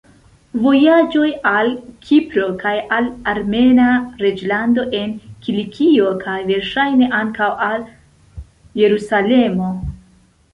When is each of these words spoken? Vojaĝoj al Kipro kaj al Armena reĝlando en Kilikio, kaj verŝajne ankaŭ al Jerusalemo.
Vojaĝoj 0.61 1.25
al 1.49 1.67
Kipro 2.07 2.47
kaj 2.63 2.71
al 2.97 3.09
Armena 3.33 3.85
reĝlando 4.23 4.87
en 5.01 5.13
Kilikio, 5.45 6.09
kaj 6.25 6.39
verŝajne 6.49 7.11
ankaŭ 7.19 7.51
al 7.69 7.85
Jerusalemo. 8.83 9.71